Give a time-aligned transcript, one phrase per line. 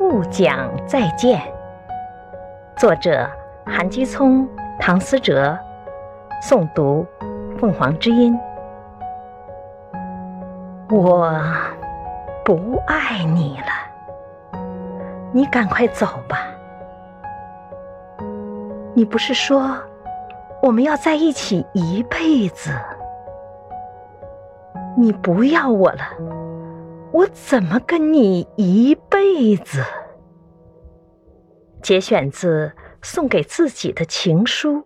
[0.00, 1.38] 不讲再见。
[2.74, 3.28] 作者：
[3.66, 5.54] 韩基聪、唐思哲，
[6.42, 7.06] 诵读：
[7.58, 8.34] 凤凰之音。
[10.88, 11.38] 我
[12.42, 14.58] 不爱你了，
[15.32, 16.46] 你赶快走吧。
[18.94, 19.76] 你不是说
[20.62, 22.70] 我们要在一起一辈子？
[24.96, 26.00] 你不要我了，
[27.12, 29.82] 我怎么跟你一辈子？
[31.82, 32.68] 节选自
[33.02, 34.76] 《送给自己的情书》。